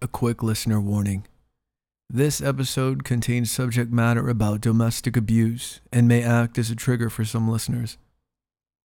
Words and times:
a 0.00 0.08
quick 0.08 0.42
listener 0.42 0.80
warning. 0.80 1.26
This 2.10 2.40
episode 2.40 3.04
contains 3.04 3.50
subject 3.50 3.92
matter 3.92 4.28
about 4.28 4.60
domestic 4.60 5.16
abuse 5.16 5.80
and 5.92 6.08
may 6.08 6.22
act 6.22 6.58
as 6.58 6.70
a 6.70 6.76
trigger 6.76 7.10
for 7.10 7.24
some 7.24 7.48
listeners. 7.48 7.98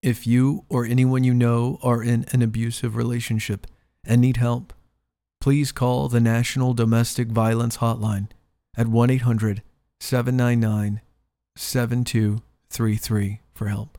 If 0.01 0.27
you 0.27 0.65
or 0.67 0.85
anyone 0.85 1.23
you 1.23 1.33
know 1.33 1.79
are 1.81 2.03
in 2.03 2.25
an 2.33 2.41
abusive 2.41 2.95
relationship 2.95 3.65
and 4.03 4.19
need 4.19 4.37
help, 4.37 4.73
please 5.39 5.71
call 5.71 6.09
the 6.09 6.19
National 6.19 6.73
Domestic 6.73 7.29
Violence 7.29 7.77
Hotline 7.77 8.27
at 8.75 8.87
1 8.87 9.09
800 9.09 9.61
799 9.99 10.99
7233 11.55 13.39
for 13.53 13.67
help 13.67 13.97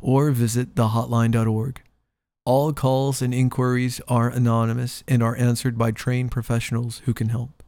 or 0.00 0.30
visit 0.30 0.74
thehotline.org. 0.74 1.82
All 2.46 2.72
calls 2.72 3.20
and 3.20 3.34
inquiries 3.34 4.00
are 4.08 4.30
anonymous 4.30 5.04
and 5.06 5.22
are 5.22 5.36
answered 5.36 5.76
by 5.76 5.90
trained 5.90 6.30
professionals 6.30 7.02
who 7.04 7.12
can 7.12 7.28
help. 7.28 7.62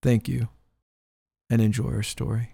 Thank 0.00 0.28
you 0.28 0.48
and 1.50 1.60
enjoy 1.60 1.90
our 1.90 2.04
story. 2.04 2.52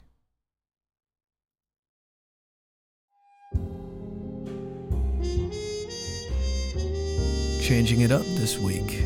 Changing 7.62 8.00
it 8.00 8.10
up 8.10 8.22
this 8.22 8.58
week. 8.58 9.02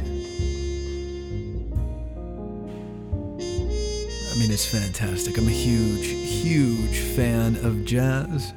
I 4.31 4.41
mean, 4.41 4.53
it's 4.53 4.67
fantastic. 4.67 5.37
I'm 5.37 5.49
a 5.49 5.51
huge, 5.51 6.07
huge 6.07 6.99
fan 7.17 7.57
of 7.57 7.85
jazz. 7.85 8.53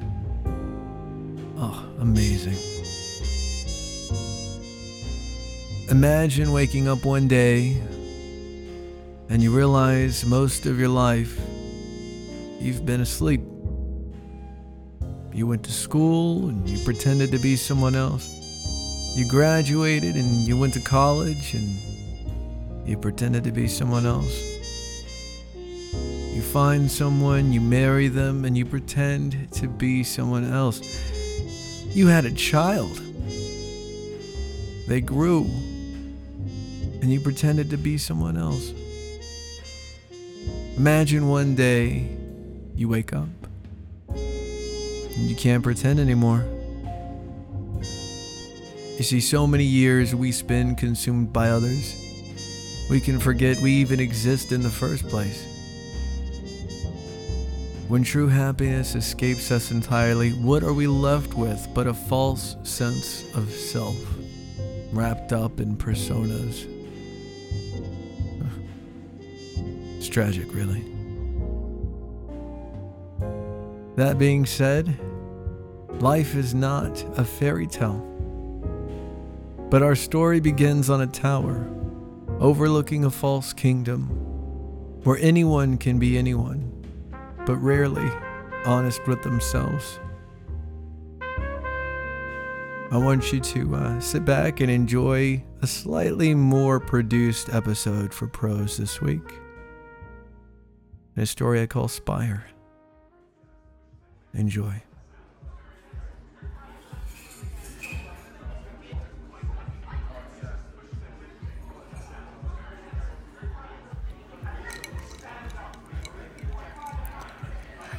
Oh, 1.64 1.86
amazing. 2.00 2.56
Imagine 5.88 6.50
waking 6.50 6.88
up 6.88 7.04
one 7.04 7.28
day 7.28 7.80
and 9.28 9.40
you 9.40 9.56
realize 9.56 10.26
most 10.26 10.66
of 10.66 10.80
your 10.80 10.88
life 10.88 11.38
you've 12.58 12.84
been 12.84 13.00
asleep. 13.00 13.42
You 15.32 15.46
went 15.46 15.62
to 15.62 15.70
school 15.70 16.48
and 16.48 16.68
you 16.68 16.84
pretended 16.84 17.30
to 17.30 17.38
be 17.38 17.54
someone 17.54 17.94
else. 17.94 18.28
You 19.14 19.28
graduated 19.28 20.16
and 20.16 20.44
you 20.44 20.58
went 20.58 20.74
to 20.74 20.80
college 20.80 21.54
and 21.54 22.88
you 22.88 22.98
pretended 22.98 23.44
to 23.44 23.52
be 23.52 23.68
someone 23.68 24.04
else. 24.04 24.52
You 25.54 26.42
find 26.42 26.90
someone, 26.90 27.52
you 27.52 27.60
marry 27.60 28.08
them, 28.08 28.44
and 28.44 28.58
you 28.58 28.64
pretend 28.64 29.52
to 29.52 29.68
be 29.68 30.02
someone 30.02 30.50
else. 30.50 30.80
You 31.94 32.06
had 32.06 32.24
a 32.24 32.30
child. 32.30 33.00
They 34.88 35.02
grew, 35.02 35.44
and 37.02 37.12
you 37.12 37.20
pretended 37.20 37.68
to 37.70 37.76
be 37.76 37.98
someone 37.98 38.38
else. 38.38 38.72
Imagine 40.78 41.28
one 41.28 41.54
day 41.54 42.08
you 42.74 42.88
wake 42.88 43.12
up 43.12 43.28
and 44.08 45.28
you 45.28 45.36
can't 45.36 45.62
pretend 45.62 46.00
anymore. 46.00 46.44
You 48.96 49.04
see, 49.04 49.20
so 49.20 49.46
many 49.46 49.64
years 49.64 50.14
we 50.14 50.32
spend 50.32 50.78
consumed 50.78 51.30
by 51.30 51.50
others, 51.50 51.94
we 52.88 53.00
can 53.00 53.20
forget 53.20 53.58
we 53.60 53.72
even 53.72 54.00
exist 54.00 54.50
in 54.50 54.62
the 54.62 54.70
first 54.70 55.06
place. 55.08 55.51
When 57.92 58.04
true 58.04 58.28
happiness 58.28 58.94
escapes 58.94 59.50
us 59.50 59.70
entirely, 59.70 60.30
what 60.30 60.62
are 60.62 60.72
we 60.72 60.86
left 60.86 61.34
with 61.34 61.68
but 61.74 61.86
a 61.86 61.92
false 61.92 62.56
sense 62.62 63.22
of 63.34 63.50
self, 63.50 63.98
wrapped 64.92 65.34
up 65.34 65.60
in 65.60 65.76
personas? 65.76 66.66
It's 69.98 70.08
tragic, 70.08 70.54
really. 70.54 70.82
That 73.96 74.16
being 74.18 74.46
said, 74.46 74.98
life 76.00 76.34
is 76.34 76.54
not 76.54 77.04
a 77.18 77.24
fairy 77.26 77.66
tale. 77.66 78.00
But 79.68 79.82
our 79.82 79.96
story 79.96 80.40
begins 80.40 80.88
on 80.88 81.02
a 81.02 81.06
tower, 81.06 81.68
overlooking 82.40 83.04
a 83.04 83.10
false 83.10 83.52
kingdom, 83.52 84.06
where 85.04 85.18
anyone 85.18 85.76
can 85.76 85.98
be 85.98 86.16
anyone 86.16 86.71
but 87.46 87.56
rarely 87.56 88.10
honest 88.64 89.06
with 89.06 89.22
themselves. 89.22 89.98
I 92.92 92.98
want 92.98 93.32
you 93.32 93.40
to 93.40 93.74
uh, 93.74 94.00
sit 94.00 94.24
back 94.24 94.60
and 94.60 94.70
enjoy 94.70 95.42
a 95.62 95.66
slightly 95.66 96.34
more 96.34 96.78
produced 96.78 97.48
episode 97.48 98.12
for 98.12 98.26
prose 98.26 98.76
this 98.76 99.00
week. 99.00 99.40
A 101.16 101.24
story 101.24 101.62
I 101.62 101.66
call 101.66 101.88
Spire. 101.88 102.46
Enjoy. 104.34 104.82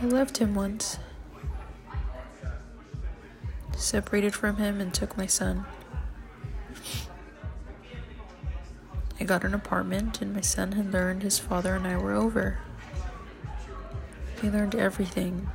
I 0.03 0.05
loved 0.05 0.39
him 0.39 0.53
once. 0.53 0.99
Separated 3.77 4.35
from 4.35 4.57
him 4.57 4.81
and 4.81 4.93
took 4.93 5.17
my 5.17 5.27
son. 5.27 5.65
I 9.17 9.23
got 9.23 9.45
an 9.45 9.53
apartment, 9.53 10.21
and 10.21 10.33
my 10.33 10.41
son 10.41 10.73
had 10.73 10.91
learned 10.91 11.23
his 11.23 11.39
father 11.39 11.75
and 11.75 11.87
I 11.87 11.95
were 11.95 12.11
over. 12.11 12.59
He 14.41 14.49
learned 14.49 14.75
everything. 14.75 15.49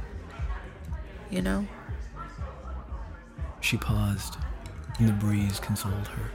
You 1.29 1.43
know? 1.43 1.67
She 3.61 3.77
paused, 3.77 4.39
and 4.99 5.11
the 5.11 5.13
breeze 5.13 5.61
consoled 5.61 6.09
her. 6.09 6.31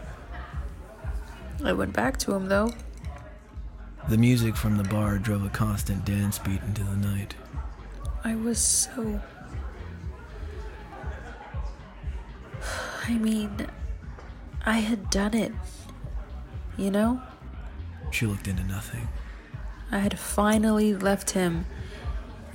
I 1.66 1.74
went 1.74 1.94
back 1.94 2.18
to 2.18 2.36
him, 2.36 2.46
though. 2.46 2.76
The 4.08 4.20
music 4.20 4.56
from 4.56 4.78
the 4.78 4.84
bar 4.84 5.18
drove 5.18 5.44
a 5.44 5.50
constant 5.50 6.06
dance 6.06 6.38
beat 6.38 6.62
into 6.62 6.84
the 6.84 6.96
night. 6.96 7.34
I 8.24 8.36
was 8.36 8.58
so. 8.58 9.22
I 13.06 13.18
mean, 13.18 13.68
I 14.66 14.80
had 14.80 15.10
done 15.10 15.34
it. 15.34 15.52
You 16.78 16.90
know? 16.90 17.22
She 18.12 18.26
looked 18.26 18.48
into 18.48 18.64
nothing. 18.64 19.10
I 19.92 20.00
had 20.00 20.18
finally 20.18 20.96
left 20.96 21.32
him, 21.32 21.66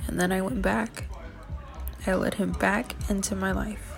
and 0.07 0.19
then 0.19 0.31
I 0.31 0.41
went 0.41 0.61
back. 0.61 1.05
I 2.07 2.15
let 2.15 2.35
him 2.35 2.53
back 2.53 2.95
into 3.09 3.35
my 3.35 3.51
life. 3.51 3.93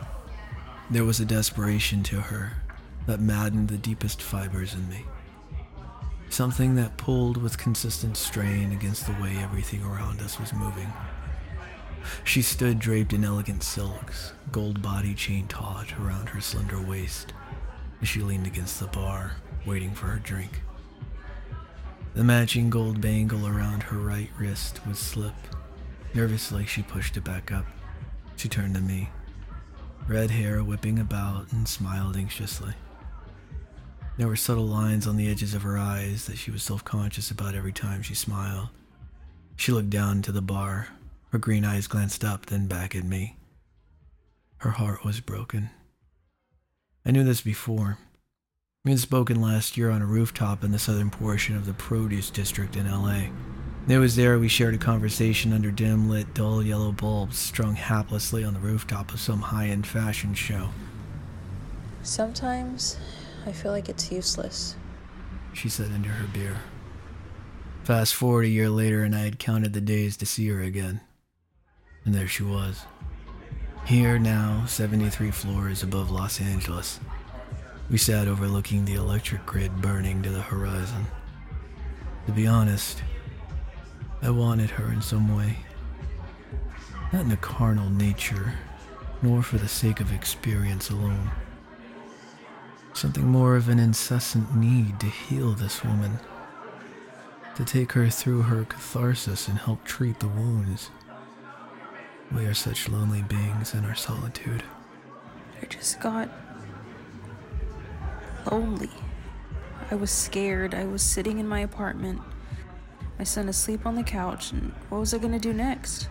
There 0.90 1.06
was 1.06 1.20
a 1.20 1.26
desperation 1.26 2.04
to 2.04 2.20
her 2.20 2.54
that 3.08 3.22
maddened 3.22 3.70
the 3.70 3.78
deepest 3.78 4.22
fibers 4.22 4.74
in 4.74 4.90
me. 4.90 5.06
Something 6.30 6.76
that 6.76 6.98
pulled 6.98 7.38
with 7.38 7.58
consistent 7.58 8.18
strain 8.18 8.72
against 8.72 9.06
the 9.06 9.14
way 9.14 9.38
everything 9.38 9.84
around 9.84 10.22
us 10.22 10.40
was 10.40 10.54
moving. 10.54 10.92
She 12.24 12.42
stood 12.42 12.80
draped 12.80 13.14
in 13.14 13.24
elegant 13.24 13.64
silks, 13.64 14.34
gold 14.52 14.82
body 14.82 15.14
chain 15.14 15.48
taut 15.48 15.98
around 16.00 16.30
her 16.30 16.42
slender 16.42 16.82
waist, 16.82 17.34
as 18.02 18.08
she 18.08 18.22
leaned 18.22 18.48
against 18.48 18.80
the 18.80 18.88
bar, 18.88 19.34
waiting 19.66 19.92
for 19.92 20.08
her 20.08 20.20
drink. 20.20 20.62
The 22.14 22.24
matching 22.24 22.70
gold 22.70 23.00
bangle 23.00 23.48
around 23.48 23.84
her 23.84 23.98
right 23.98 24.30
wrist 24.38 24.86
would 24.86 24.98
slip. 24.98 25.36
Nervously, 26.14 26.66
she 26.66 26.84
pushed 26.84 27.16
it 27.16 27.24
back 27.24 27.52
up. 27.52 27.66
She 28.36 28.50
turned 28.50 28.76
to 28.76 28.82
me, 28.82 29.10
red 30.08 30.32
hair 30.32 30.64
whipping 30.64 31.00
about, 31.00 31.52
and 31.54 31.68
smiled 31.68 32.18
anxiously. 32.18 32.74
There 34.18 34.28
were 34.28 34.36
subtle 34.36 34.68
lines 34.68 35.08
on 35.08 35.16
the 35.16 35.30
edges 35.30 35.54
of 35.54 35.62
her 35.62 35.78
eyes 35.78 36.26
that 36.26 36.38
she 36.38 36.52
was 36.52 36.64
self 36.64 36.84
conscious 36.84 37.32
about 37.32 37.56
every 37.56 37.72
time 37.72 38.02
she 38.02 38.14
smiled. 38.14 38.70
She 39.56 39.72
looked 39.72 39.90
down 39.90 40.18
into 40.18 40.32
the 40.32 40.42
bar, 40.42 40.90
her 41.32 41.40
green 41.40 41.64
eyes 41.64 41.88
glanced 41.88 42.24
up, 42.24 42.48
then 42.48 42.68
back 42.68 42.94
at 42.94 43.06
me. 43.06 43.38
Her 44.58 44.72
heart 44.72 45.06
was 45.06 45.22
broken. 45.22 45.70
I 47.06 47.12
knew 47.12 47.24
this 47.24 47.42
before. 47.42 47.98
We 48.84 48.92
had 48.92 49.00
spoken 49.00 49.42
last 49.42 49.78
year 49.78 49.90
on 49.90 50.02
a 50.02 50.06
rooftop 50.06 50.64
in 50.64 50.72
the 50.72 50.80
southern 50.80 51.10
portion 51.10 51.56
of 51.56 51.66
the 51.66 51.74
produce 51.74 52.30
district 52.30 52.76
in 52.76 52.90
LA. 52.90 53.30
It 53.88 53.98
was 53.98 54.16
there 54.16 54.38
we 54.38 54.48
shared 54.48 54.76
a 54.76 54.78
conversation 54.78 55.54
under 55.54 55.72
dim 55.72 56.10
lit, 56.10 56.34
dull 56.34 56.62
yellow 56.62 56.92
bulbs 56.92 57.38
strung 57.38 57.76
haplessly 57.76 58.46
on 58.46 58.54
the 58.54 58.60
rooftop 58.60 59.14
of 59.14 59.20
some 59.20 59.42
high 59.42 59.68
end 59.68 59.88
fashion 59.88 60.34
show. 60.34 60.70
Sometimes 62.04 62.98
I 63.46 63.52
feel 63.52 63.72
like 63.72 63.88
it's 63.88 64.12
useless. 64.12 64.76
She 65.54 65.70
said 65.70 65.92
into 65.92 66.10
her 66.10 66.28
beer. 66.28 66.58
Fast 67.84 68.16
forward 68.16 68.46
a 68.46 68.50
year 68.50 68.70
later, 68.70 69.04
and 69.04 69.16
I 69.16 69.22
had 69.22 69.40
counted 69.40 69.74
the 69.74 69.82
days 69.82 70.18
to 70.18 70.26
see 70.26 70.48
her 70.50 70.62
again. 70.62 71.02
And 72.06 72.14
there 72.16 72.28
she 72.28 72.44
was. 72.44 72.86
Here 73.86 74.18
now, 74.20 74.66
73 74.68 75.32
floors 75.32 75.84
above 75.84 76.12
Los 76.12 76.40
Angeles. 76.42 77.00
We 77.90 77.98
sat 77.98 78.28
overlooking 78.28 78.86
the 78.86 78.96
electric 78.96 79.46
grid 79.46 79.82
burning 79.82 80.24
to 80.24 80.30
the 80.30 80.42
horizon. 80.42 81.06
To 82.26 82.32
be 82.32 82.48
honest, 82.48 83.04
I 84.22 84.30
wanted 84.30 84.70
her 84.72 84.92
in 84.92 85.02
some 85.02 85.36
way. 85.36 85.58
Not 87.12 87.26
in 87.26 87.32
a 87.32 87.38
carnal 87.38 87.90
nature, 87.90 88.54
nor 89.22 89.44
for 89.44 89.58
the 89.58 89.68
sake 89.68 90.00
of 90.00 90.14
experience 90.14 90.90
alone. 90.90 91.32
Something 92.94 93.26
more 93.26 93.56
of 93.56 93.68
an 93.68 93.80
incessant 93.80 94.56
need 94.56 95.00
to 95.00 95.08
heal 95.08 95.52
this 95.52 95.84
woman, 95.84 96.20
to 97.56 97.66
take 97.66 97.92
her 97.94 98.10
through 98.10 98.44
her 98.44 98.64
catharsis 98.66 99.48
and 99.48 99.58
help 99.58 99.84
treat 99.84 100.20
the 100.20 100.28
wounds. 100.28 100.90
We 102.34 102.46
are 102.46 102.54
such 102.54 102.88
lonely 102.88 103.24
beings 103.24 103.74
in 103.74 103.84
our 103.84 103.96
solitude. 103.96 104.64
I 105.62 105.66
just 105.66 106.00
got 106.00 106.30
lonely. 108.50 108.90
I 109.92 109.96
was 109.96 110.12
scared. 110.12 110.74
I 110.74 110.86
was 110.86 111.04
sitting 111.04 111.40
in 111.40 111.48
my 111.48 111.60
apartment, 111.60 112.22
my 113.18 113.26
son 113.26 113.50
asleep 113.50 113.86
on 113.86 113.96
the 113.96 114.04
couch, 114.04 114.54
and 114.54 114.72
what 114.88 115.00
was 115.00 115.14
I 115.14 115.18
gonna 115.18 115.40
do 115.40 115.52
next? 115.52 116.08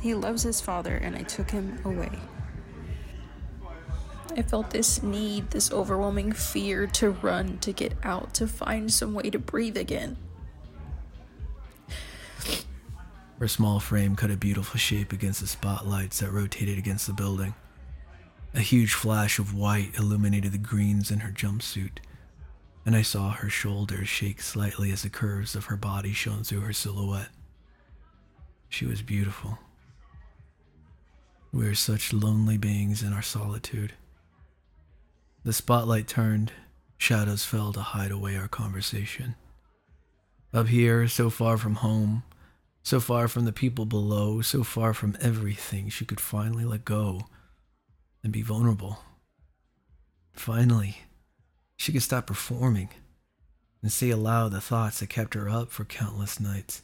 He 0.00 0.14
loves 0.14 0.44
his 0.44 0.60
father, 0.60 0.94
and 0.94 1.16
I 1.16 1.22
took 1.22 1.50
him 1.50 1.80
away. 1.84 2.12
I 4.36 4.42
felt 4.42 4.70
this 4.70 5.02
need, 5.02 5.50
this 5.50 5.72
overwhelming 5.72 6.30
fear 6.30 6.86
to 6.86 7.10
run, 7.10 7.58
to 7.58 7.72
get 7.72 7.94
out, 8.04 8.34
to 8.34 8.46
find 8.46 8.92
some 8.92 9.14
way 9.14 9.30
to 9.30 9.38
breathe 9.40 9.76
again. 9.76 10.16
Her 13.38 13.48
small 13.48 13.78
frame 13.78 14.16
cut 14.16 14.30
a 14.30 14.36
beautiful 14.36 14.78
shape 14.78 15.12
against 15.12 15.40
the 15.40 15.46
spotlights 15.46 16.18
that 16.18 16.32
rotated 16.32 16.76
against 16.76 17.06
the 17.06 17.12
building. 17.12 17.54
A 18.52 18.60
huge 18.60 18.94
flash 18.94 19.38
of 19.38 19.54
white 19.54 19.96
illuminated 19.96 20.52
the 20.52 20.58
greens 20.58 21.10
in 21.10 21.20
her 21.20 21.30
jumpsuit, 21.30 21.98
and 22.84 22.96
I 22.96 23.02
saw 23.02 23.30
her 23.30 23.48
shoulders 23.48 24.08
shake 24.08 24.40
slightly 24.40 24.90
as 24.90 25.02
the 25.02 25.10
curves 25.10 25.54
of 25.54 25.66
her 25.66 25.76
body 25.76 26.12
shone 26.12 26.42
through 26.42 26.62
her 26.62 26.72
silhouette. 26.72 27.28
She 28.68 28.86
was 28.86 29.02
beautiful. 29.02 29.58
We 31.52 31.66
are 31.66 31.74
such 31.74 32.12
lonely 32.12 32.58
beings 32.58 33.02
in 33.02 33.12
our 33.12 33.22
solitude. 33.22 33.92
The 35.44 35.52
spotlight 35.52 36.08
turned, 36.08 36.52
shadows 36.96 37.44
fell 37.44 37.72
to 37.72 37.80
hide 37.80 38.10
away 38.10 38.36
our 38.36 38.48
conversation. 38.48 39.36
Up 40.52 40.68
here, 40.68 41.06
so 41.06 41.30
far 41.30 41.56
from 41.56 41.76
home, 41.76 42.24
so 42.88 43.00
far 43.00 43.28
from 43.28 43.44
the 43.44 43.52
people 43.52 43.84
below, 43.84 44.40
so 44.40 44.64
far 44.64 44.94
from 44.94 45.14
everything, 45.20 45.90
she 45.90 46.06
could 46.06 46.18
finally 46.18 46.64
let 46.64 46.86
go 46.86 47.20
and 48.24 48.32
be 48.32 48.40
vulnerable. 48.40 49.00
Finally, 50.32 50.96
she 51.76 51.92
could 51.92 52.02
stop 52.02 52.26
performing 52.26 52.88
and 53.82 53.92
say 53.92 54.08
aloud 54.08 54.52
the 54.52 54.60
thoughts 54.62 55.00
that 55.00 55.10
kept 55.10 55.34
her 55.34 55.50
up 55.50 55.70
for 55.70 55.84
countless 55.84 56.40
nights, 56.40 56.80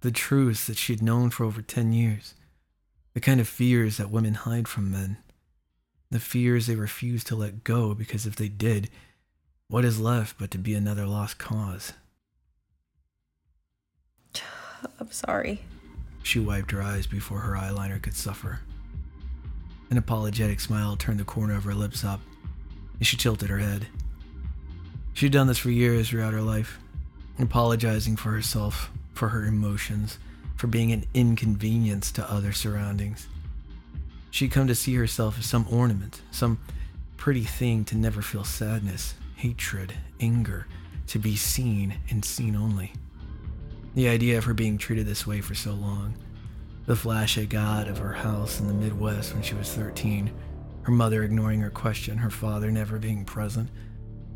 the 0.00 0.10
truths 0.10 0.66
that 0.66 0.78
she 0.78 0.94
had 0.94 1.02
known 1.02 1.28
for 1.28 1.44
over 1.44 1.60
10 1.60 1.92
years, 1.92 2.32
the 3.12 3.20
kind 3.20 3.38
of 3.38 3.46
fears 3.46 3.98
that 3.98 4.10
women 4.10 4.32
hide 4.32 4.66
from 4.66 4.90
men, 4.90 5.18
the 6.10 6.20
fears 6.20 6.68
they 6.68 6.74
refuse 6.74 7.22
to 7.22 7.36
let 7.36 7.64
go 7.64 7.92
because 7.92 8.24
if 8.24 8.34
they 8.34 8.48
did, 8.48 8.88
what 9.68 9.84
is 9.84 10.00
left 10.00 10.38
but 10.38 10.50
to 10.52 10.56
be 10.58 10.72
another 10.72 11.04
lost 11.04 11.36
cause? 11.36 11.92
I'm 14.98 15.10
sorry. 15.10 15.60
She 16.22 16.38
wiped 16.40 16.70
her 16.70 16.82
eyes 16.82 17.06
before 17.06 17.40
her 17.40 17.54
eyeliner 17.54 18.00
could 18.00 18.14
suffer. 18.14 18.60
An 19.90 19.98
apologetic 19.98 20.60
smile 20.60 20.96
turned 20.96 21.20
the 21.20 21.24
corner 21.24 21.54
of 21.54 21.64
her 21.64 21.74
lips 21.74 22.04
up, 22.04 22.20
and 22.98 23.06
she 23.06 23.16
tilted 23.16 23.50
her 23.50 23.58
head. 23.58 23.86
She'd 25.12 25.32
done 25.32 25.46
this 25.46 25.58
for 25.58 25.70
years 25.70 26.08
throughout 26.08 26.32
her 26.32 26.40
life, 26.40 26.78
apologizing 27.38 28.16
for 28.16 28.30
herself, 28.30 28.90
for 29.12 29.28
her 29.28 29.44
emotions, 29.44 30.18
for 30.56 30.66
being 30.66 30.92
an 30.92 31.04
inconvenience 31.14 32.10
to 32.12 32.30
other 32.30 32.52
surroundings. 32.52 33.28
She'd 34.30 34.50
come 34.50 34.66
to 34.66 34.74
see 34.74 34.94
herself 34.94 35.38
as 35.38 35.46
some 35.46 35.66
ornament, 35.70 36.22
some 36.30 36.58
pretty 37.16 37.44
thing 37.44 37.84
to 37.84 37.96
never 37.96 38.22
feel 38.22 38.44
sadness, 38.44 39.14
hatred, 39.36 39.94
anger, 40.20 40.66
to 41.08 41.18
be 41.18 41.36
seen 41.36 41.98
and 42.10 42.24
seen 42.24 42.56
only. 42.56 42.92
The 43.94 44.08
idea 44.08 44.38
of 44.38 44.44
her 44.44 44.54
being 44.54 44.76
treated 44.76 45.06
this 45.06 45.26
way 45.26 45.40
for 45.40 45.54
so 45.54 45.72
long, 45.72 46.14
the 46.86 46.96
flash 46.96 47.38
I 47.38 47.44
got 47.44 47.86
of 47.86 47.98
her 47.98 48.12
house 48.12 48.58
in 48.58 48.66
the 48.66 48.74
Midwest 48.74 49.32
when 49.32 49.42
she 49.42 49.54
was 49.54 49.72
13, 49.72 50.32
her 50.82 50.92
mother 50.92 51.22
ignoring 51.22 51.60
her 51.60 51.70
question, 51.70 52.18
her 52.18 52.30
father 52.30 52.72
never 52.72 52.98
being 52.98 53.24
present, 53.24 53.70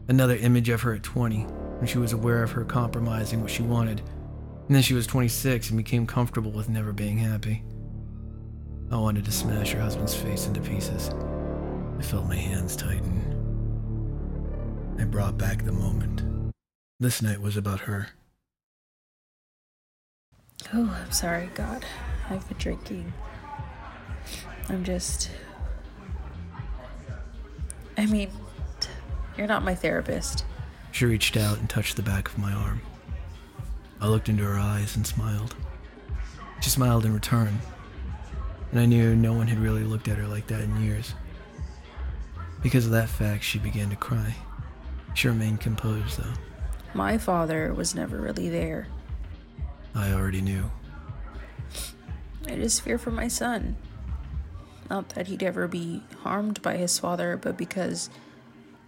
another 0.06 0.36
image 0.36 0.68
of 0.68 0.82
her 0.82 0.94
at 0.94 1.02
20 1.02 1.42
when 1.42 1.86
she 1.86 1.98
was 1.98 2.12
aware 2.12 2.42
of 2.42 2.52
her 2.52 2.64
compromising 2.64 3.40
what 3.40 3.50
she 3.50 3.62
wanted, 3.62 4.00
and 4.66 4.74
then 4.76 4.82
she 4.82 4.94
was 4.94 5.06
26 5.08 5.70
and 5.70 5.76
became 5.76 6.06
comfortable 6.06 6.52
with 6.52 6.68
never 6.68 6.92
being 6.92 7.18
happy. 7.18 7.64
I 8.92 8.96
wanted 8.96 9.24
to 9.24 9.32
smash 9.32 9.72
her 9.72 9.80
husband's 9.80 10.14
face 10.14 10.46
into 10.46 10.60
pieces. 10.60 11.10
I 11.98 12.02
felt 12.02 12.26
my 12.26 12.36
hands 12.36 12.76
tighten. 12.76 13.34
I 15.00 15.04
brought 15.04 15.36
back 15.36 15.64
the 15.64 15.72
moment. 15.72 16.22
This 17.00 17.20
night 17.22 17.40
was 17.40 17.56
about 17.56 17.80
her. 17.80 18.08
Oh, 20.74 20.98
I'm 21.04 21.12
sorry, 21.12 21.50
God. 21.54 21.84
I've 22.28 22.46
been 22.48 22.58
drinking. 22.58 23.12
I'm 24.68 24.84
just. 24.84 25.30
I 27.96 28.06
mean, 28.06 28.30
you're 29.36 29.46
not 29.46 29.64
my 29.64 29.74
therapist. 29.74 30.44
She 30.92 31.06
reached 31.06 31.36
out 31.36 31.58
and 31.58 31.68
touched 31.68 31.96
the 31.96 32.02
back 32.02 32.28
of 32.28 32.38
my 32.38 32.52
arm. 32.52 32.80
I 34.00 34.08
looked 34.08 34.28
into 34.28 34.44
her 34.44 34.58
eyes 34.58 34.94
and 34.94 35.06
smiled. 35.06 35.54
She 36.60 36.70
smiled 36.70 37.04
in 37.04 37.14
return, 37.14 37.58
and 38.70 38.80
I 38.80 38.86
knew 38.86 39.16
no 39.16 39.32
one 39.32 39.46
had 39.46 39.58
really 39.58 39.84
looked 39.84 40.08
at 40.08 40.18
her 40.18 40.26
like 40.26 40.46
that 40.48 40.60
in 40.60 40.82
years. 40.82 41.14
Because 42.62 42.86
of 42.86 42.92
that 42.92 43.08
fact, 43.08 43.44
she 43.44 43.58
began 43.58 43.90
to 43.90 43.96
cry. 43.96 44.34
She 45.14 45.28
remained 45.28 45.60
composed, 45.60 46.18
though. 46.18 46.32
My 46.94 47.18
father 47.18 47.72
was 47.72 47.94
never 47.94 48.18
really 48.20 48.48
there. 48.48 48.88
I 49.94 50.12
already 50.12 50.40
knew. 50.40 50.70
I 52.46 52.54
just 52.54 52.82
fear 52.82 52.98
for 52.98 53.10
my 53.10 53.28
son. 53.28 53.76
Not 54.88 55.10
that 55.10 55.26
he'd 55.26 55.42
ever 55.42 55.68
be 55.68 56.02
harmed 56.22 56.62
by 56.62 56.76
his 56.76 56.98
father, 56.98 57.36
but 57.36 57.56
because 57.56 58.08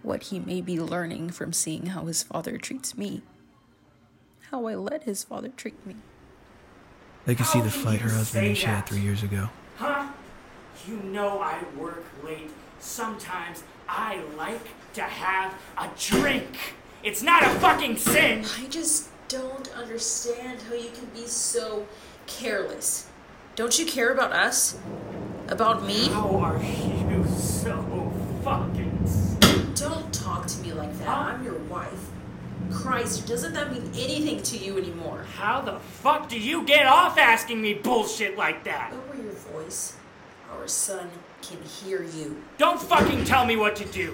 what 0.01 0.23
he 0.23 0.39
may 0.39 0.61
be 0.61 0.79
learning 0.79 1.29
from 1.29 1.53
seeing 1.53 1.87
how 1.87 2.05
his 2.05 2.23
father 2.23 2.57
treats 2.57 2.97
me. 2.97 3.21
How 4.49 4.65
I 4.65 4.75
let 4.75 5.03
his 5.03 5.23
father 5.23 5.49
treat 5.49 5.85
me. 5.85 5.95
I 7.27 7.35
could 7.35 7.45
see 7.45 7.61
the 7.61 7.69
fight 7.69 8.01
her 8.01 8.09
husband 8.09 8.47
and 8.47 8.57
she 8.57 8.65
had 8.65 8.87
three 8.87 9.01
years 9.01 9.21
ago. 9.21 9.49
Huh? 9.77 10.07
You 10.87 10.97
know 10.97 11.39
I 11.39 11.63
work 11.77 12.03
late. 12.23 12.49
Sometimes 12.79 13.63
I 13.87 14.21
like 14.35 14.67
to 14.95 15.03
have 15.03 15.53
a 15.77 15.87
drink. 15.99 16.75
It's 17.03 17.21
not 17.21 17.43
a 17.43 17.49
fucking 17.59 17.97
sin. 17.97 18.43
I 18.57 18.67
just 18.67 19.10
don't 19.31 19.73
understand 19.77 20.61
how 20.63 20.75
you 20.75 20.89
can 20.89 21.05
be 21.13 21.25
so 21.25 21.87
careless. 22.27 23.07
Don't 23.55 23.79
you 23.79 23.85
care 23.85 24.11
about 24.11 24.33
us? 24.33 24.77
About 25.47 25.85
me? 25.85 26.09
How 26.09 26.35
are 26.35 26.61
you 26.61 27.25
so 27.37 28.11
fucking 28.43 29.07
stupid? 29.07 29.75
Don't 29.75 30.13
talk 30.13 30.47
to 30.47 30.59
me 30.59 30.73
like 30.73 30.97
that. 30.99 31.07
I'm 31.07 31.45
your 31.45 31.59
wife. 31.59 32.09
Christ, 32.73 33.25
doesn't 33.25 33.53
that 33.53 33.71
mean 33.71 33.89
anything 33.95 34.43
to 34.43 34.57
you 34.57 34.77
anymore? 34.77 35.25
How 35.37 35.61
the 35.61 35.79
fuck 35.79 36.27
do 36.27 36.37
you 36.37 36.65
get 36.65 36.85
off 36.85 37.17
asking 37.17 37.61
me 37.61 37.73
bullshit 37.73 38.37
like 38.37 38.65
that? 38.65 38.91
Lower 38.91 39.23
your 39.23 39.31
voice. 39.31 39.95
Our 40.51 40.67
son 40.67 41.09
can 41.41 41.61
hear 41.63 42.03
you. 42.03 42.43
Don't 42.57 42.81
fucking 42.81 43.23
tell 43.23 43.45
me 43.45 43.55
what 43.55 43.77
to 43.77 43.85
do. 43.85 44.13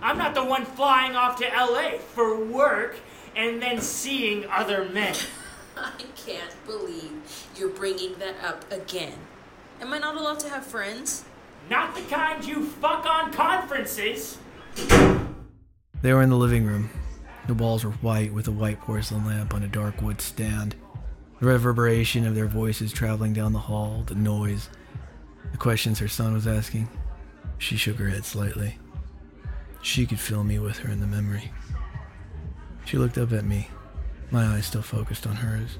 I'm 0.00 0.16
not 0.16 0.36
the 0.36 0.44
one 0.44 0.64
flying 0.64 1.16
off 1.16 1.40
to 1.40 1.46
LA 1.46 1.98
for 1.98 2.38
work 2.38 2.96
and 3.36 3.60
then 3.62 3.80
seeing 3.80 4.44
other 4.46 4.84
men. 4.84 5.14
I 5.76 5.90
can't 6.16 6.54
believe 6.66 7.12
you're 7.56 7.68
bringing 7.68 8.14
that 8.18 8.36
up 8.42 8.70
again. 8.70 9.14
Am 9.80 9.92
I 9.92 9.98
not 9.98 10.16
allowed 10.16 10.40
to 10.40 10.48
have 10.48 10.64
friends? 10.64 11.24
Not 11.68 11.94
the 11.94 12.02
kind 12.02 12.44
you 12.44 12.64
fuck 12.64 13.06
on 13.06 13.32
conferences. 13.32 14.38
They 16.02 16.12
were 16.12 16.22
in 16.22 16.30
the 16.30 16.36
living 16.36 16.66
room. 16.66 16.90
The 17.46 17.54
walls 17.54 17.84
were 17.84 17.90
white 17.90 18.32
with 18.32 18.48
a 18.48 18.52
white 18.52 18.80
porcelain 18.80 19.26
lamp 19.26 19.54
on 19.54 19.62
a 19.62 19.68
dark 19.68 20.00
wood 20.00 20.20
stand. 20.20 20.76
The 21.40 21.46
reverberation 21.46 22.26
of 22.26 22.34
their 22.34 22.46
voices 22.46 22.92
traveling 22.92 23.32
down 23.32 23.52
the 23.52 23.58
hall, 23.58 24.04
the 24.06 24.14
noise, 24.14 24.68
the 25.50 25.58
questions 25.58 25.98
her 25.98 26.08
son 26.08 26.34
was 26.34 26.46
asking. 26.46 26.88
She 27.58 27.76
shook 27.76 27.96
her 27.96 28.08
head 28.08 28.24
slightly. 28.24 28.78
She 29.82 30.06
could 30.06 30.20
fill 30.20 30.44
me 30.44 30.58
with 30.58 30.78
her 30.78 30.90
in 30.90 31.00
the 31.00 31.06
memory. 31.06 31.52
She 32.84 32.98
looked 32.98 33.18
up 33.18 33.32
at 33.32 33.44
me, 33.44 33.68
my 34.30 34.44
eyes 34.44 34.66
still 34.66 34.82
focused 34.82 35.26
on 35.26 35.36
hers. 35.36 35.78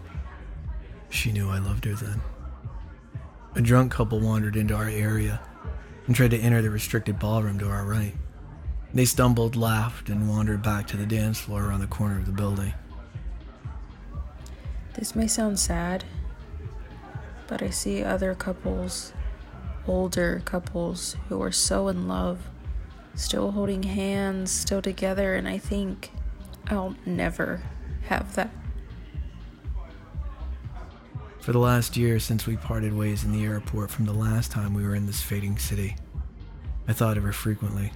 She 1.11 1.32
knew 1.32 1.50
I 1.50 1.58
loved 1.58 1.84
her 1.84 1.94
then. 1.94 2.20
A 3.54 3.61
drunk 3.61 3.92
couple 3.92 4.20
wandered 4.20 4.56
into 4.56 4.75
our 4.75 4.88
area 4.88 5.40
and 6.06 6.16
tried 6.16 6.32
to 6.32 6.38
enter 6.38 6.61
the 6.61 6.70
restricted 6.70 7.18
ballroom 7.18 7.58
to 7.61 7.68
our 7.68 7.84
right. 7.84 8.14
They 8.92 9.04
stumbled, 9.04 9.56
laughed, 9.56 10.08
and 10.08 10.28
wandered 10.28 10.62
back 10.62 10.87
to 10.88 10.96
the 10.96 11.06
dance 11.06 11.40
floor 11.40 11.64
around 11.64 11.80
the 11.80 11.87
corner 11.87 12.18
of 12.18 12.26
the 12.26 12.32
building. 12.32 12.73
This 14.94 15.16
may 15.16 15.26
sound 15.26 15.58
sad, 15.58 16.04
but 17.49 17.62
I 17.62 17.70
see 17.70 18.04
other 18.04 18.34
couples, 18.34 19.12
older 19.87 20.42
couples, 20.44 21.16
who 21.28 21.42
are 21.42 21.52
so 21.52 21.88
in 21.88 22.06
love, 22.06 22.49
still 23.16 23.50
holding 23.50 23.82
hands, 23.82 24.52
still 24.52 24.80
together, 24.80 25.34
and 25.34 25.49
I 25.49 25.58
think 25.58 26.11
I'll 26.68 26.97
never 27.04 27.62
have 28.04 28.35
that. 28.35 28.50
For 31.40 31.52
the 31.52 31.59
last 31.59 31.97
year 31.97 32.18
since 32.18 32.47
we 32.47 32.56
parted 32.56 32.94
ways 32.94 33.23
in 33.23 33.33
the 33.33 33.44
airport 33.44 33.90
from 33.90 34.06
the 34.06 34.14
last 34.14 34.50
time 34.50 34.73
we 34.73 34.83
were 34.83 34.94
in 34.94 35.06
this 35.06 35.21
fading 35.21 35.59
city, 35.59 35.97
I 36.88 36.94
thought 36.94 37.18
of 37.18 37.23
her 37.23 37.33
frequently. 37.33 37.92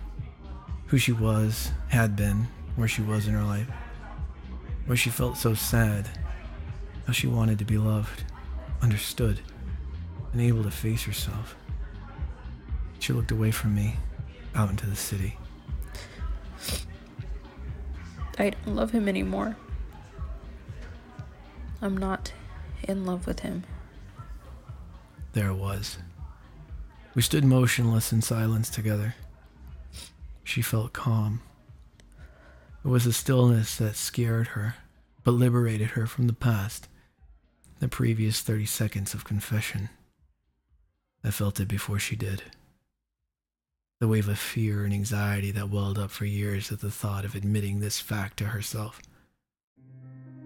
Who 0.89 0.99
she 0.99 1.13
was, 1.13 1.71
had 1.89 2.15
been, 2.15 2.49
where 2.77 2.89
she 2.89 3.03
was 3.03 3.27
in 3.27 3.35
her 3.35 3.43
life. 3.43 3.69
Where 4.87 4.97
she 4.97 5.11
felt 5.11 5.37
so 5.37 5.55
sad, 5.55 6.09
how 7.07 7.13
she 7.13 7.27
wanted 7.27 7.59
to 7.59 7.65
be 7.65 7.79
loved, 7.79 8.25
understood, 8.83 9.41
and 10.33 10.41
able 10.41 10.63
to 10.63 10.71
face 10.71 11.05
herself. 11.05 11.57
She 12.99 13.13
looked 13.13 13.31
away 13.31 13.51
from 13.51 13.75
me, 13.75 13.97
out 14.55 14.71
into 14.71 14.87
the 14.87 14.97
city. 14.97 15.39
I 18.39 18.51
don't 18.51 18.77
love 18.77 18.93
him 18.93 19.09
anymore. 19.09 19.57
I'm 21.83 21.97
not 21.97 22.33
in 22.85 23.05
love 23.05 23.27
with 23.27 23.41
him. 23.41 23.65
There 25.33 25.49
it 25.49 25.57
was. 25.57 25.99
We 27.15 27.23
stood 27.23 27.45
motionless 27.45 28.13
in 28.13 28.23
silence 28.23 28.71
together. 28.71 29.15
She 30.45 30.63
felt 30.63 30.93
calm. 30.93 31.43
It 32.85 32.89
was 32.89 33.07
a 33.07 33.13
stillness 33.13 33.77
that 33.77 33.97
scared 33.97 34.49
her, 34.49 34.77
but 35.25 35.33
liberated 35.33 35.91
her 35.91 36.07
from 36.07 36.27
the 36.27 36.33
past, 36.33 36.89
the 37.81 37.89
previous 37.89 38.41
30 38.41 38.67
seconds 38.67 39.15
of 39.15 39.25
confession. 39.25 39.91
I 41.25 41.31
felt 41.31 41.61
it 41.61 41.69
before 41.69 41.99
she 41.99 42.17
did. 42.17 42.45
The 44.01 44.07
wave 44.07 44.29
of 44.29 44.39
fear 44.39 44.85
and 44.85 44.95
anxiety 44.95 45.51
that 45.51 45.71
welled 45.71 45.99
up 45.99 46.13
for 46.13 46.25
years 46.25 46.71
at 46.71 46.81
the 46.81 46.91
thought 46.91 47.25
of 47.25 47.35
admitting 47.35 47.81
this 47.81 47.99
fact 47.99 48.37
to 48.37 48.45
herself. 48.45 49.03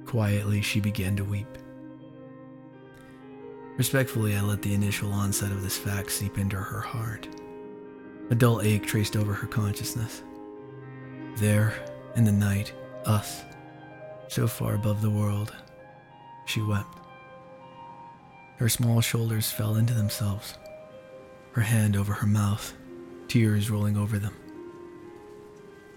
Quietly, 0.06 0.62
she 0.62 0.80
began 0.80 1.16
to 1.16 1.24
weep. 1.24 1.58
Respectfully, 3.76 4.34
I 4.36 4.40
let 4.40 4.62
the 4.62 4.72
initial 4.72 5.12
onset 5.12 5.52
of 5.52 5.62
this 5.62 5.76
fact 5.76 6.10
seep 6.10 6.38
into 6.38 6.56
her 6.56 6.80
heart. 6.80 7.28
A 8.30 8.34
dull 8.34 8.62
ache 8.62 8.86
traced 8.86 9.16
over 9.16 9.34
her 9.34 9.46
consciousness. 9.46 10.22
There, 11.36 11.74
in 12.16 12.24
the 12.24 12.32
night, 12.32 12.72
us, 13.04 13.42
so 14.28 14.46
far 14.46 14.76
above 14.76 15.02
the 15.02 15.10
world, 15.10 15.54
she 16.46 16.62
wept. 16.62 17.00
Her 18.56 18.70
small 18.70 19.02
shoulders 19.02 19.50
fell 19.50 19.76
into 19.76 19.92
themselves, 19.92 20.56
her 21.52 21.62
hand 21.62 21.96
over 21.96 22.14
her 22.14 22.26
mouth, 22.26 22.74
tears 23.32 23.70
rolling 23.70 23.96
over 23.96 24.18
them. 24.18 24.34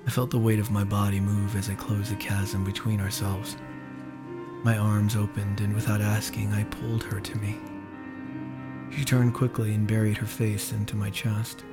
I 0.08 0.10
felt 0.10 0.32
the 0.32 0.40
weight 0.40 0.58
of 0.58 0.72
my 0.72 0.86
body 0.86 1.20
move 1.20 1.54
as 1.58 1.70
I 1.70 1.74
closed 1.74 2.10
the 2.10 2.16
chasm 2.16 2.64
between 2.64 3.02
ourselves. 3.02 3.58
My 4.64 4.78
arms 4.78 5.18
opened, 5.18 5.60
and 5.60 5.76
without 5.76 6.00
asking, 6.00 6.54
I 6.54 6.64
pulled 6.64 7.04
her 7.04 7.20
to 7.20 7.38
me. 7.40 7.58
She 8.90 9.04
turned 9.04 9.34
quickly 9.34 9.74
and 9.74 9.86
buried 9.86 10.16
her 10.16 10.26
face 10.26 10.72
into 10.72 10.96
my 10.96 11.10
chest, 11.10 11.66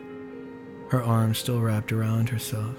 her 0.88 1.00
arms 1.00 1.38
still 1.38 1.60
wrapped 1.60 1.92
around 1.92 2.28
herself. 2.28 2.74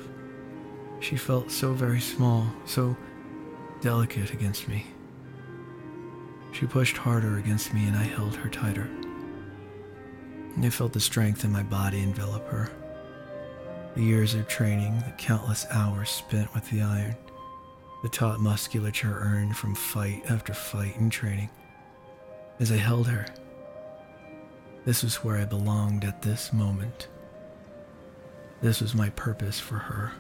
She 1.00 1.16
felt 1.16 1.52
so 1.52 1.72
very 1.72 2.02
small, 2.02 2.46
so 2.66 2.98
delicate 3.80 4.34
against 4.34 4.68
me. 4.68 4.88
She 6.52 6.66
pushed 6.66 6.98
harder 6.98 7.38
against 7.38 7.74
me, 7.74 7.88
and 7.88 7.96
I 7.96 8.04
held 8.04 8.36
her 8.36 8.50
tighter. 8.50 8.90
I 10.62 10.70
felt 10.70 10.94
the 10.94 11.00
strength 11.00 11.44
in 11.44 11.52
my 11.52 11.64
body 11.64 12.02
envelop 12.02 12.48
her. 12.48 12.70
The 13.96 14.04
years 14.04 14.34
of 14.34 14.48
training, 14.48 15.00
the 15.00 15.14
countless 15.18 15.66
hours 15.70 16.10
spent 16.10 16.54
with 16.54 16.70
the 16.70 16.82
iron, 16.82 17.16
the 18.02 18.10
taut 18.10 18.40
musculature 18.40 19.20
earned 19.20 19.58
from 19.58 19.76
fight 19.76 20.24
after 20.30 20.54
fight 20.54 20.98
and 20.98 21.12
training. 21.12 21.50
As 22.60 22.72
I 22.72 22.78
held 22.78 23.08
her, 23.08 23.26
this 24.86 25.04
was 25.04 25.24
where 25.24 25.38
I 25.38 25.46
belonged 25.46 26.04
at 26.06 26.22
this 26.22 26.54
moment. 26.54 27.08
This 28.62 28.82
was 28.82 28.96
my 28.96 29.10
purpose 29.12 29.60
for 29.60 29.76
her. 29.76 30.12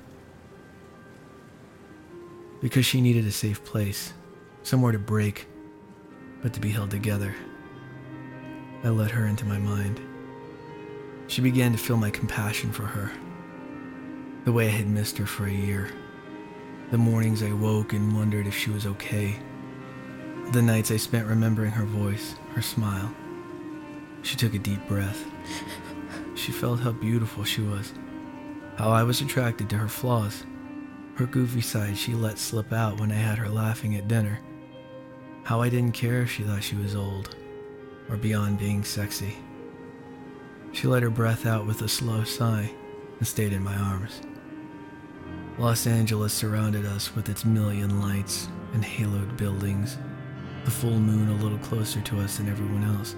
Because 2.61 2.85
she 2.85 3.01
needed 3.01 3.25
a 3.25 3.31
safe 3.31 3.63
place, 3.63 4.13
somewhere 4.63 4.91
to 4.91 4.99
break, 4.99 5.47
but 6.41 6.53
to 6.53 6.59
be 6.59 6.69
held 6.69 6.91
together. 6.91 7.33
I 8.83 8.89
let 8.89 9.11
her 9.11 9.25
into 9.25 9.45
my 9.45 9.57
mind. 9.57 9.99
She 11.27 11.41
began 11.41 11.71
to 11.71 11.77
feel 11.77 11.97
my 11.97 12.09
compassion 12.11 12.71
for 12.71 12.83
her, 12.83 13.11
the 14.45 14.51
way 14.51 14.67
I 14.67 14.71
had 14.71 14.87
missed 14.87 15.17
her 15.17 15.25
for 15.25 15.45
a 15.45 15.51
year. 15.51 15.89
The 16.91 16.97
mornings 16.97 17.41
I 17.41 17.53
woke 17.53 17.93
and 17.93 18.15
wondered 18.15 18.45
if 18.45 18.55
she 18.55 18.69
was 18.69 18.85
okay. 18.85 19.39
The 20.51 20.61
nights 20.61 20.91
I 20.91 20.97
spent 20.97 21.27
remembering 21.27 21.71
her 21.71 21.85
voice, 21.85 22.35
her 22.53 22.61
smile. 22.61 23.13
She 24.21 24.35
took 24.35 24.53
a 24.53 24.59
deep 24.59 24.85
breath. 24.87 25.25
She 26.35 26.51
felt 26.51 26.81
how 26.81 26.91
beautiful 26.91 27.43
she 27.43 27.61
was, 27.61 27.93
how 28.75 28.89
I 28.89 29.03
was 29.03 29.21
attracted 29.21 29.69
to 29.69 29.77
her 29.77 29.87
flaws, 29.87 30.43
her 31.15 31.25
goofy 31.25 31.61
side 31.61 31.97
she 31.97 32.13
let 32.13 32.37
slip 32.37 32.73
out 32.73 32.99
when 32.99 33.11
I 33.11 33.15
had 33.15 33.37
her 33.37 33.49
laughing 33.49 33.95
at 33.95 34.07
dinner, 34.07 34.39
how 35.43 35.61
I 35.61 35.69
didn't 35.69 35.93
care 35.93 36.21
if 36.21 36.31
she 36.31 36.43
thought 36.43 36.63
she 36.63 36.75
was 36.75 36.95
old 36.95 37.35
or 38.09 38.17
beyond 38.17 38.59
being 38.59 38.83
sexy. 38.83 39.37
She 40.73 40.87
let 40.87 41.03
her 41.03 41.11
breath 41.11 41.45
out 41.45 41.67
with 41.67 41.83
a 41.83 41.87
slow 41.87 42.23
sigh 42.23 42.71
and 43.19 43.27
stayed 43.27 43.53
in 43.53 43.63
my 43.63 43.75
arms. 43.75 44.21
Los 45.59 45.85
Angeles 45.85 46.33
surrounded 46.33 46.83
us 46.83 47.15
with 47.15 47.29
its 47.29 47.45
million 47.45 48.01
lights 48.01 48.49
and 48.73 48.83
haloed 48.83 49.37
buildings, 49.37 49.97
the 50.65 50.71
full 50.71 50.99
moon 50.99 51.29
a 51.29 51.43
little 51.43 51.59
closer 51.59 52.01
to 52.01 52.19
us 52.19 52.37
than 52.37 52.49
everyone 52.49 52.83
else, 52.83 53.15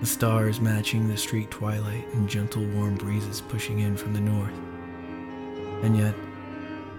the 0.00 0.06
stars 0.06 0.60
matching 0.60 1.08
the 1.08 1.16
street 1.16 1.50
twilight 1.50 2.06
and 2.14 2.28
gentle 2.28 2.64
warm 2.66 2.94
breezes 2.94 3.40
pushing 3.40 3.80
in 3.80 3.96
from 3.96 4.14
the 4.14 4.20
north. 4.20 4.54
And 5.82 5.98
yet, 5.98 6.14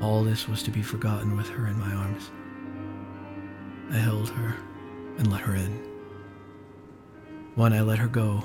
all 0.01 0.22
this 0.22 0.50
was 0.50 0.63
to 0.63 0.72
be 0.72 0.82
forgotten 0.82 1.38
with 1.38 1.48
her 1.50 1.65
in 1.67 1.79
my 1.79 1.94
arms. 1.94 2.29
I 3.91 3.98
held 4.00 4.29
her 4.32 4.53
and 5.17 5.32
let 5.32 5.41
her 5.41 5.56
in. 5.56 5.72
When 7.56 7.72
I 7.72 7.82
let 7.82 8.00
her 8.00 8.10
go, 8.10 8.44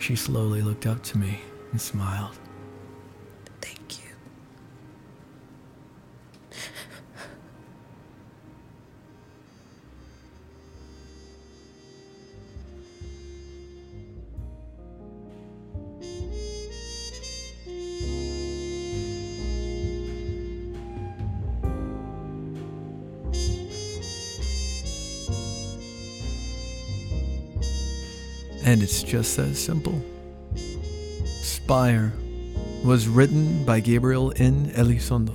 she 0.00 0.16
slowly 0.16 0.62
looked 0.62 0.86
up 0.86 1.02
to 1.02 1.18
me 1.18 1.40
and 1.72 1.80
smiled. 1.80 2.36
And 28.70 28.84
it's 28.84 29.02
just 29.02 29.36
that 29.36 29.56
simple. 29.56 30.00
Spire 31.42 32.12
was 32.84 33.08
written 33.08 33.64
by 33.64 33.80
Gabriel 33.80 34.32
N. 34.36 34.70
Elizondo, 34.76 35.34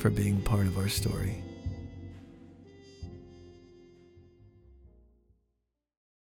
for 0.00 0.10
being 0.10 0.40
part 0.42 0.66
of 0.66 0.78
our 0.78 0.88
story. 0.88 1.42